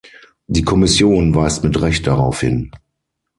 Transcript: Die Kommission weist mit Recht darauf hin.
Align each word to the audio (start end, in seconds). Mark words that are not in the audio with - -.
Die 0.47 0.63
Kommission 0.63 1.35
weist 1.35 1.63
mit 1.63 1.79
Recht 1.79 2.07
darauf 2.07 2.41
hin. 2.41 2.71